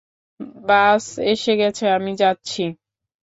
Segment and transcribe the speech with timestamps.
[0.67, 2.63] বাস এসে গেছে, আমি যাচ্ছি।